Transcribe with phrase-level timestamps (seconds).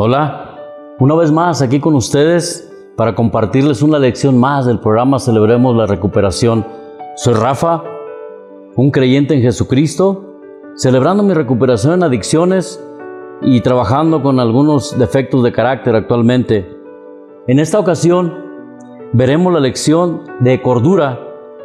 [0.00, 0.56] Hola,
[1.00, 5.86] una vez más aquí con ustedes para compartirles una lección más del programa Celebremos la
[5.86, 6.64] Recuperación.
[7.16, 7.82] Soy Rafa,
[8.76, 10.24] un creyente en Jesucristo,
[10.76, 12.80] celebrando mi recuperación en adicciones
[13.42, 16.68] y trabajando con algunos defectos de carácter actualmente.
[17.48, 18.32] En esta ocasión
[19.12, 21.18] veremos la lección de cordura,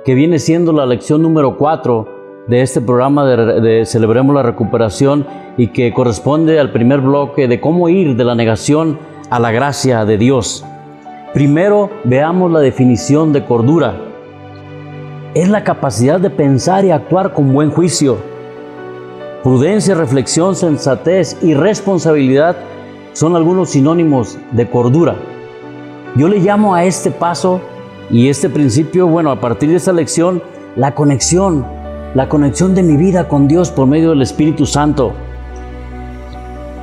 [0.04, 2.13] que viene siendo la lección número 4
[2.48, 5.26] de este programa de, Celebremos la Recuperación
[5.58, 10.06] y que corresponde al primer bloque de cómo ir de la negación a la gracia
[10.06, 10.66] de Dios.
[11.34, 13.96] Primero veamos la definición de cordura.
[15.34, 18.18] Es la capacidad de pensar y actuar con buen juicio.
[19.42, 22.56] Prudencia, reflexión, sensatez y responsabilidad
[23.14, 25.16] son algunos sinónimos de cordura.
[26.16, 27.62] Yo le llamo a este paso
[28.12, 30.42] y este principio, bueno, a partir de esta lección,
[30.76, 31.66] la conexión
[32.14, 35.14] la conexión de mi vida con Dios por medio del Espíritu Santo.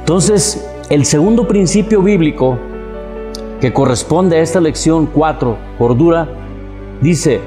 [0.01, 2.59] Entonces, el segundo principio bíblico
[3.61, 6.29] que corresponde a esta lección 4, cordura,
[7.01, 7.41] dice,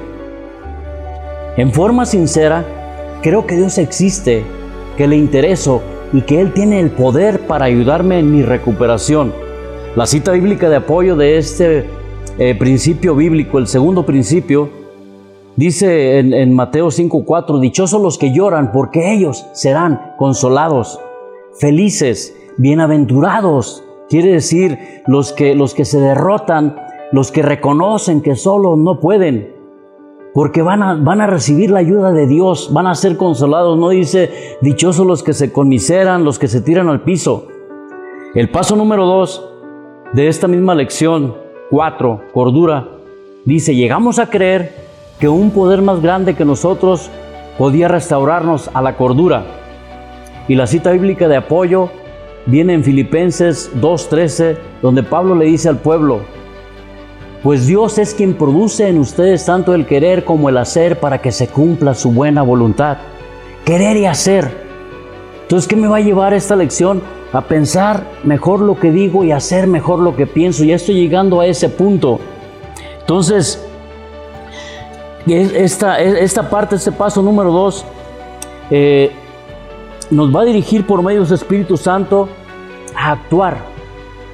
[1.56, 2.64] en forma sincera,
[3.22, 4.44] creo que Dios existe,
[4.96, 5.82] que le intereso
[6.12, 9.32] y que Él tiene el poder para ayudarme en mi recuperación.
[9.96, 11.84] La cita bíblica de apoyo de este
[12.38, 14.83] eh, principio bíblico, el segundo principio,
[15.56, 20.98] Dice en, Mateo 5:4, dichosos los que lloran, porque ellos serán consolados,
[21.60, 23.84] felices, bienaventurados.
[24.08, 26.76] Quiere decir los que, los que se derrotan,
[27.12, 29.54] los que reconocen que solo no pueden,
[30.34, 33.78] porque van a, van a recibir la ayuda de Dios, van a ser consolados.
[33.78, 37.46] No dice dichosos los que se conmiseran, los que se tiran al piso.
[38.34, 39.48] El paso número dos
[40.14, 41.36] de esta misma lección,
[41.70, 42.88] 4, cordura,
[43.44, 44.84] dice, llegamos a creer
[45.24, 47.08] que un poder más grande que nosotros
[47.56, 49.42] podía restaurarnos a la cordura.
[50.48, 51.88] Y la cita bíblica de apoyo
[52.44, 56.20] viene en Filipenses 2.13, donde Pablo le dice al pueblo,
[57.42, 61.32] pues Dios es quien produce en ustedes tanto el querer como el hacer para que
[61.32, 62.98] se cumpla su buena voluntad.
[63.64, 64.50] Querer y hacer.
[65.40, 67.00] Entonces, ¿qué me va a llevar esta lección?
[67.32, 70.64] A pensar mejor lo que digo y hacer mejor lo que pienso.
[70.64, 72.20] Ya estoy llegando a ese punto.
[73.00, 73.70] Entonces,
[75.26, 77.84] esta, esta parte, este paso número dos,
[78.70, 79.10] eh,
[80.10, 82.28] nos va a dirigir por medio del Espíritu Santo
[82.96, 83.58] a actuar,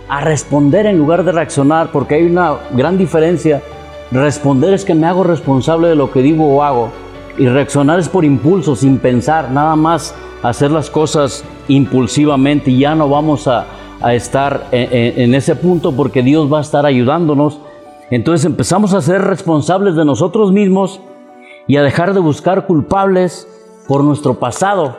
[0.08, 3.62] a responder en lugar de reaccionar, porque hay una gran diferencia.
[4.10, 6.90] Responder es que me hago responsable de lo que digo o hago,
[7.38, 12.94] y reaccionar es por impulso, sin pensar, nada más hacer las cosas impulsivamente y ya
[12.94, 13.66] no vamos a,
[14.14, 17.60] estar en ese punto porque Dios va a estar ayudándonos
[18.10, 21.00] entonces empezamos a ser responsables de nosotros mismos
[21.66, 23.46] y a dejar de buscar culpables
[23.86, 24.96] por nuestro pasado,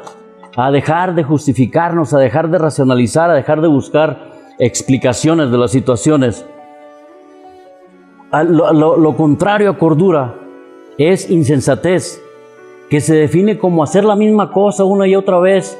[0.55, 5.71] a dejar de justificarnos, a dejar de racionalizar, a dejar de buscar explicaciones de las
[5.71, 6.45] situaciones.
[8.31, 10.35] Lo, lo, contrario a cordura
[10.97, 12.21] es insensatez,
[12.89, 15.77] que se define como hacer la misma cosa una y otra vez,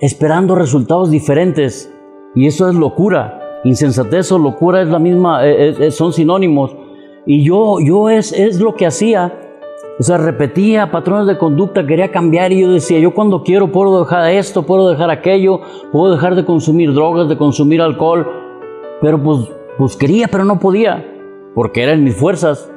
[0.00, 1.92] esperando resultados diferentes.
[2.34, 3.43] Y eso es locura.
[3.64, 6.76] Insensatez o locura es la misma, eh, son sinónimos.
[7.26, 9.32] Y yo, yo es, es lo que hacía.
[9.98, 14.00] O sea, repetía patrones de conducta, quería cambiar y yo decía, yo cuando quiero puedo
[14.00, 15.60] dejar esto, puedo dejar aquello,
[15.92, 18.26] puedo dejar de consumir drogas, de consumir alcohol.
[19.00, 19.48] Pero pues,
[19.78, 21.06] pues quería, pero no podía,
[21.54, 22.70] porque eran mis fuerzas.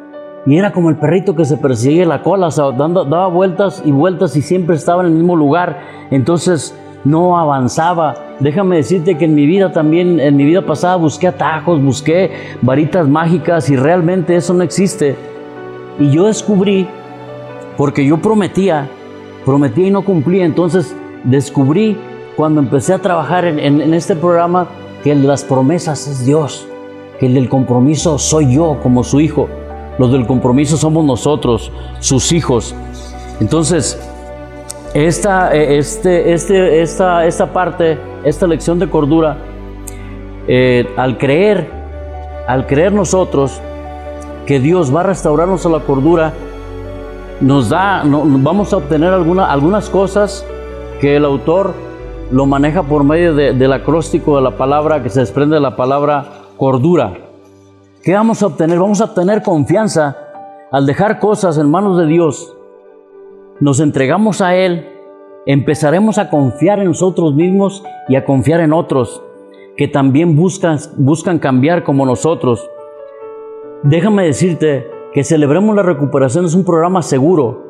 [0.46, 3.81] Y era como el perrito que se persigue la cola, o sea, dando, daba vueltas
[3.84, 5.80] y vueltas y siempre estaba en el mismo lugar.
[6.12, 8.27] Entonces, no avanzaba.
[8.40, 12.31] Déjame decirte que en mi vida también, en mi vida pasada busqué atajos, busqué
[12.62, 15.16] varitas mágicas y realmente eso no existe.
[16.00, 16.88] Y yo descubrí,
[17.78, 18.88] porque yo prometía,
[19.44, 21.97] prometía y no cumplía, entonces descubrí
[22.36, 24.68] cuando empecé a trabajar en, este programa
[25.03, 26.68] que el de las promesas es Dios,
[27.20, 29.50] que el del compromiso soy yo como su hijo,
[29.97, 32.76] los del compromiso somos nosotros, sus hijos.
[33.40, 34.00] Entonces,
[34.94, 37.97] esta, eh, este, este, esta, esta parte,
[38.28, 39.38] esta lección de cordura,
[40.47, 41.70] eh, al creer,
[42.47, 43.62] al creer nosotros
[44.46, 46.34] que Dios va a restaurarnos a la cordura,
[47.41, 50.46] nos da, vamos a obtener alguna, algunas cosas
[51.00, 51.74] que el autor
[52.32, 56.26] lo maneja por medio del acróstico de la palabra que se desprende de la palabra
[56.58, 57.14] cordura.
[58.03, 58.80] ¿Qué vamos a obtener?
[58.80, 60.18] Vamos a obtener confianza
[60.72, 62.53] al dejar cosas en manos de Dios
[63.59, 64.88] nos entregamos a Él,
[65.47, 69.23] empezaremos a confiar en nosotros mismos y a confiar en otros
[69.78, 72.70] que también buscan, buscan cambiar como nosotros.
[73.84, 77.64] Déjame decirte que Celebremos la Recuperación es un programa seguro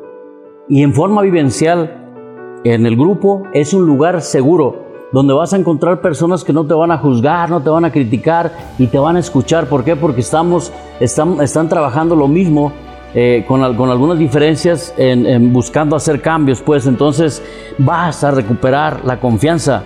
[0.68, 6.00] y en forma vivencial en el grupo es un lugar seguro donde vas a encontrar
[6.00, 9.16] personas que no te van a juzgar, no te van a criticar y te van
[9.16, 9.68] a escuchar.
[9.68, 9.94] ¿Por qué?
[9.94, 12.72] Porque estamos, están, están trabajando lo mismo
[13.14, 17.42] eh, con, algunas diferencias en, buscando hacer cambios, pues entonces
[17.78, 19.82] vas a recuperar la confianza.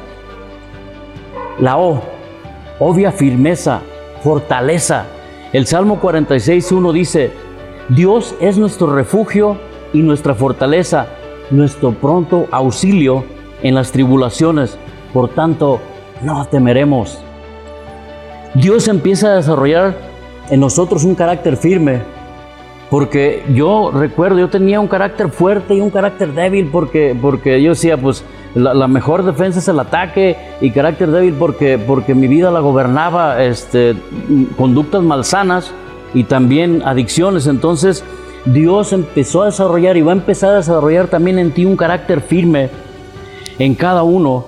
[1.61, 2.03] La O,
[2.79, 3.81] obvia firmeza,
[4.23, 5.07] fortaleza.
[5.53, 7.31] El Salmo 46.1 dice,
[7.89, 9.57] Dios es nuestro refugio
[9.93, 11.07] y nuestra fortaleza,
[11.51, 13.25] nuestro pronto auxilio
[13.63, 14.79] en las tribulaciones.
[15.13, 15.81] Por tanto,
[16.23, 17.19] no temeremos.
[18.55, 19.97] Dios empieza a desarrollar
[20.51, 22.03] en nosotros un carácter firme,
[22.93, 27.71] porque yo recuerdo, yo tenía un carácter fuerte y un carácter débil, porque, porque yo
[27.71, 28.23] decía, pues
[28.55, 33.43] la, mejor defensa es el ataque y carácter débil porque, porque mi vida la gobernaba
[33.43, 33.95] este,
[34.59, 35.73] conductas malsanas
[36.13, 37.47] y también adicciones.
[37.47, 38.05] Entonces
[38.45, 42.21] Dios empezó a desarrollar y va a empezar a desarrollar también en ti un carácter
[42.21, 42.69] firme
[43.59, 44.45] en cada uno.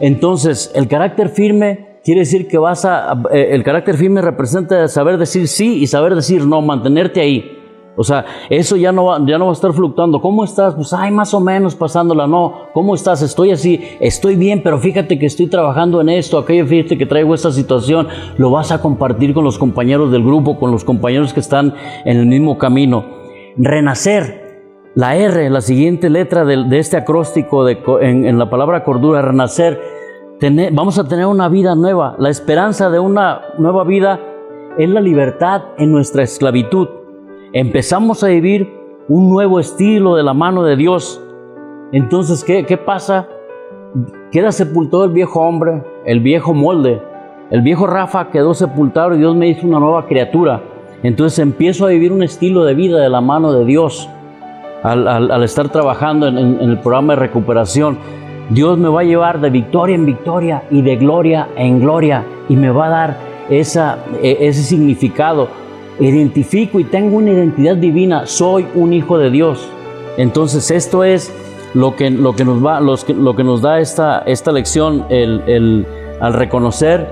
[0.00, 5.18] Entonces el carácter firme quiere decir que vas a, eh, el carácter firme representa saber
[5.18, 7.58] decir sí y saber decir no, mantenerte ahí.
[7.94, 10.20] O sea, eso ya no, va, ya no va a estar fluctuando.
[10.20, 10.74] ¿Cómo estás?
[10.74, 12.26] Pues, ay, más o menos pasándola.
[12.26, 13.20] No, ¿cómo estás?
[13.20, 17.34] Estoy así, estoy bien, pero fíjate que estoy trabajando en esto, aquello, fíjate que traigo
[17.34, 18.08] esta situación.
[18.38, 21.74] Lo vas a compartir con los compañeros del grupo, con los compañeros que están
[22.06, 23.04] en el mismo camino.
[23.56, 24.40] Renacer.
[24.94, 29.80] La R, la siguiente letra de, este acróstico de, en, la palabra cordura, renacer.
[30.72, 32.16] Vamos a tener una vida nueva.
[32.18, 34.20] La esperanza de una nueva vida
[34.78, 36.88] es la libertad en nuestra esclavitud
[37.52, 38.72] empezamos a vivir
[39.08, 41.22] un nuevo estilo de la mano de Dios.
[41.92, 43.28] Entonces, ¿qué, qué pasa?
[44.30, 47.02] Queda sepultado el viejo hombre, el viejo molde.
[47.50, 50.62] El viejo Rafa quedó sepultado y Dios me hizo una nueva criatura.
[51.02, 54.08] Entonces empiezo a vivir un estilo de vida de la mano de Dios.
[54.82, 57.98] Al, estar trabajando en, el programa de recuperación,
[58.52, 62.56] Dios me va a llevar de victoria en victoria y de gloria en gloria y
[62.56, 63.16] me va a dar
[63.48, 65.48] esa, e, ese significado
[65.98, 69.68] identifico y tengo una identidad divina, soy un hijo de Dios.
[70.18, 71.32] Entonces esto es
[71.72, 75.86] lo que, lo que, nos, va, lo que nos da esta, esta lección el,
[76.20, 77.06] al reconocer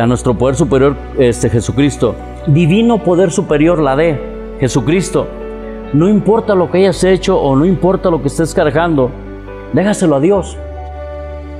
[0.00, 2.16] a nuestro poder superior este, Jesucristo.
[2.48, 4.18] Divino poder superior la de
[4.58, 5.28] Jesucristo.
[5.92, 9.10] No importa lo que hayas hecho o no importa lo que estés cargando,
[9.72, 10.56] déjaselo a Dios.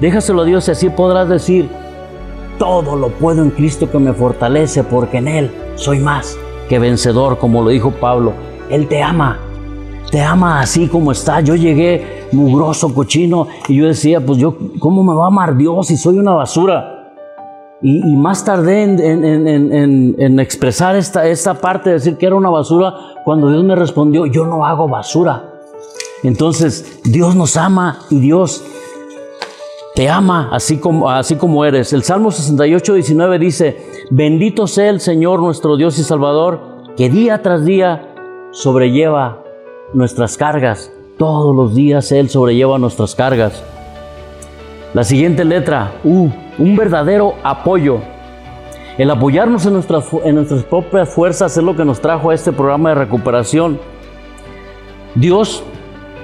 [0.00, 1.68] Déjaselo a Dios y así podrás decir,
[2.58, 6.36] todo lo puedo en Cristo que me fortalece porque en Él soy más
[6.68, 8.32] que vencedor, como lo dijo Pablo.
[8.70, 9.38] Él te ama,
[10.10, 11.40] te ama así como está.
[11.40, 15.86] Yo llegué mugroso, cochino, y yo decía, pues yo, ¿cómo me va a amar Dios
[15.86, 16.94] si soy una basura?
[17.80, 22.92] Y, más tardé en, expresar esta, esta parte, de decir que era una basura,
[23.24, 25.57] cuando Dios me respondió, yo no hago basura.
[26.22, 28.64] Entonces, Dios nos ama y Dios
[29.94, 31.92] te ama así como, así como eres.
[31.92, 33.76] El Salmo 68, 19 dice,
[34.10, 36.60] bendito sea el Señor nuestro Dios y Salvador,
[36.96, 38.14] que día tras día
[38.52, 39.42] sobrelleva
[39.94, 40.92] nuestras cargas.
[41.18, 43.62] Todos los días Él sobrelleva nuestras cargas.
[44.94, 46.28] La siguiente letra, U,
[46.58, 47.98] un verdadero apoyo.
[48.98, 52.52] El apoyarnos en nuestras, en nuestras propias fuerzas es lo que nos trajo a este
[52.52, 53.80] programa de recuperación.
[55.14, 55.64] Dios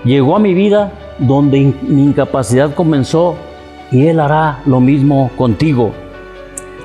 [0.05, 3.37] llegó a mi vida donde mi incapacidad comenzó
[3.91, 5.93] y Él hará lo mismo contigo.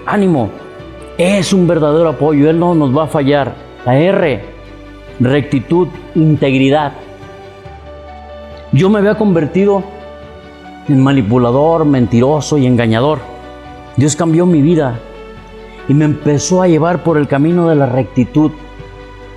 [0.06, 0.50] Ánimo,
[1.18, 3.54] es un verdadero apoyo, Él no nos va a fallar.
[3.86, 4.44] La R,
[5.20, 6.94] rectitud, integridad.
[8.72, 9.84] Yo me había convertido
[10.88, 13.20] en manipulador, mentiroso y engañador.
[13.98, 15.00] Dios cambió mi vida
[15.88, 18.52] y me empezó a llevar por el camino de la rectitud.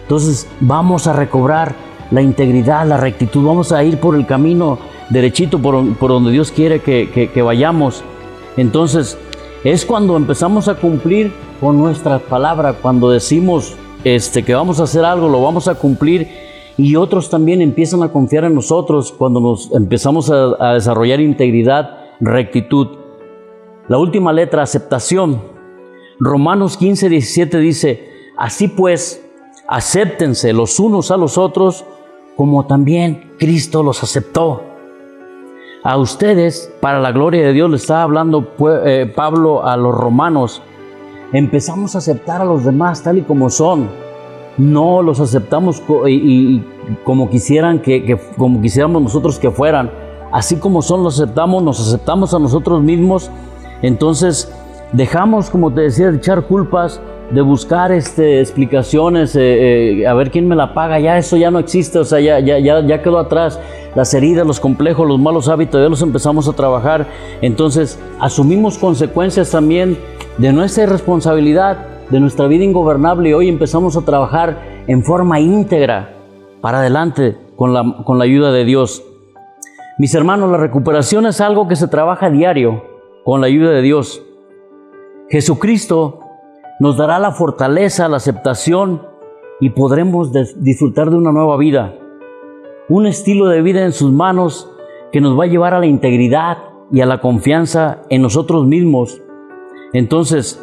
[0.03, 1.75] Entonces vamos a recobrar
[2.13, 4.79] la integridad, la rectitud, vamos a ir por el camino
[5.09, 8.05] derechito por, donde Dios quiere que, vayamos.
[8.57, 9.19] Entonces,
[9.65, 15.05] es cuando empezamos a cumplir con nuestra palabra, cuando decimos este, que vamos a hacer
[15.05, 16.29] algo, lo vamos a cumplir
[16.77, 21.99] y otros también empiezan a confiar en nosotros cuando nos empezamos a, a desarrollar integridad,
[22.21, 22.89] rectitud.
[23.89, 25.41] La última letra, aceptación.
[26.21, 29.25] Romanos 15, 17 dice, así pues,
[29.67, 31.87] acéptense los unos a los otros
[32.37, 34.63] como también Cristo los aceptó
[35.85, 40.63] a ustedes, para la gloria de Dios, le está hablando eh, Pablo a los romanos.
[41.33, 43.89] Empezamos a aceptar a los demás tal y como son.
[44.59, 46.63] No los aceptamos y,
[47.05, 49.91] como quisieran que, como quisiéramos nosotros que fueran.
[50.31, 53.31] Así como son, los aceptamos, nos aceptamos a nosotros mismos.
[53.83, 54.53] Entonces,
[54.93, 57.01] dejamos, como te decía, de echar culpas
[57.33, 61.51] de buscar este, explicaciones, eh, eh, a ver quién me la paga, ya eso ya
[61.51, 63.59] no existe, o sea, ya, quedó atrás.
[63.95, 67.07] Las heridas, los complejos, los malos hábitos, ya los empezamos a trabajar.
[67.41, 69.99] Entonces, asumimos consecuencias también
[70.39, 71.79] de nuestra irresponsabilidad,
[72.11, 76.15] de nuestra vida ingobernable y hoy empezamos a trabajar en forma íntegra
[76.61, 79.03] para adelante con la, con la ayuda de Dios.
[79.99, 82.85] Mis hermanos, la recuperación es algo que se trabaja diario
[83.25, 84.23] con la ayuda de Dios.
[85.29, 86.22] Jesucristo
[86.83, 89.03] nos dará la fortaleza, la aceptación
[89.61, 91.95] y podremos disfrutar de una nueva vida.
[92.89, 94.69] Un estilo de vida en sus manos
[95.13, 96.59] que nos va a llevar a la integridad
[96.91, 99.23] y a la confianza en nosotros mismos.
[99.93, 100.61] Entonces,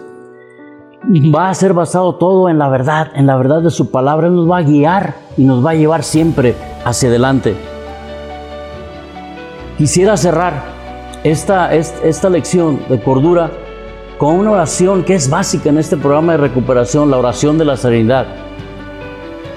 [1.34, 4.28] va a ser basado todo en la verdad, en la verdad de su palabra.
[4.28, 7.56] Él nos va a guiar y nos va a llevar siempre hacia adelante.
[9.78, 10.66] Quisiera cerrar
[11.24, 13.52] esta, esta lección de cordura
[14.20, 17.78] con una oración que es básica en este programa de recuperación, la oración de la
[17.78, 18.28] serenidad.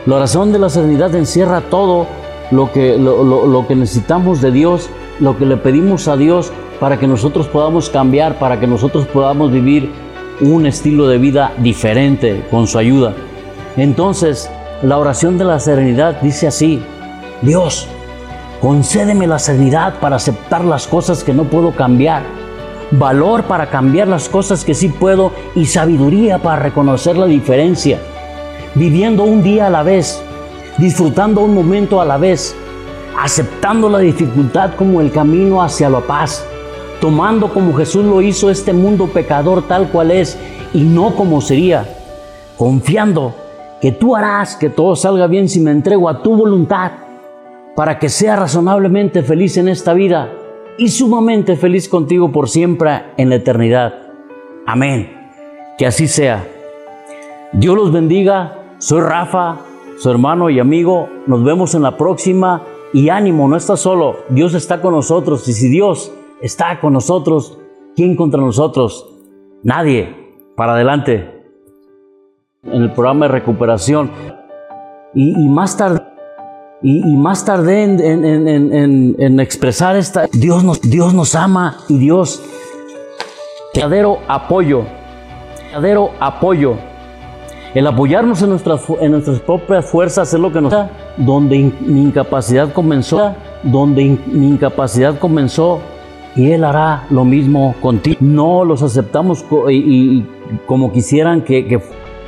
[0.06, 2.06] La oración de la serenidad encierra todo
[2.52, 4.88] lo que, lo, que necesitamos de Dios,
[5.18, 9.50] lo que le pedimos a Dios para que nosotros podamos cambiar, para que nosotros podamos
[9.50, 9.90] vivir
[10.40, 13.14] un estilo de vida diferente con su ayuda.
[13.76, 14.48] Entonces,
[14.82, 16.80] la oración de la serenidad dice así,
[17.42, 17.88] Dios,
[18.60, 22.41] concédeme la serenidad para aceptar las cosas que no puedo cambiar
[22.92, 27.98] valor para cambiar las cosas que sí puedo y sabiduría para reconocer la diferencia,
[28.74, 30.22] viviendo un día a la vez,
[30.78, 32.54] disfrutando un momento a la vez,
[33.18, 36.44] aceptando la dificultad como el camino hacia la paz,
[37.00, 40.38] tomando como Jesús lo hizo este mundo pecador tal cual es
[40.74, 41.86] y no como sería,
[42.56, 43.34] confiando
[43.80, 46.92] que tú harás que todo salga bien si me entrego a tu voluntad
[47.74, 50.30] para que sea razonablemente feliz en esta vida
[50.78, 53.94] y sumamente feliz contigo por siempre en la eternidad.
[54.66, 55.30] Amén.
[55.78, 56.46] Que así sea.
[57.52, 58.76] Dios los bendiga.
[58.78, 59.58] Soy Rafa,
[59.98, 61.08] su hermano y amigo.
[61.26, 62.62] Nos vemos en la próxima.
[62.92, 64.16] Y ánimo, no estás solo.
[64.28, 65.46] Dios está con nosotros.
[65.48, 67.58] Y si Dios está con nosotros,
[67.94, 69.08] ¿quién contra nosotros?
[69.62, 70.14] Nadie.
[70.56, 71.42] Para adelante.
[72.64, 74.10] En el programa de recuperación.
[75.14, 76.11] Y, y más tarde
[76.82, 80.26] y, más tardé en, expresar esta.
[80.32, 82.42] Dios nos, Dios nos ama y Dios.
[83.74, 84.82] Verdadero apoyo.
[85.66, 86.74] Verdadero apoyo.
[87.74, 90.90] El apoyarnos en nuestras, en nuestras propias fuerzas es lo que nos da.
[91.16, 95.80] Donde mi incapacidad comenzó, donde mi incapacidad comenzó,
[96.34, 98.16] y Él hará lo mismo contigo.
[98.20, 100.24] No los aceptamos y,
[100.66, 101.80] como quisieran que, que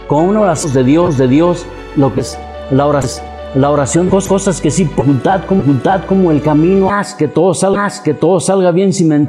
[0.06, 2.38] con una oración de Dios, de Dios, lo que es
[2.70, 7.28] la oración la oración, cosas que sí, voluntad como, voluntad como el camino, haz que
[7.28, 9.14] todo salga, haz que todo salga bien me